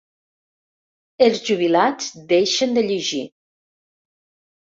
[1.25, 3.23] Els jubilats deixen de llegir.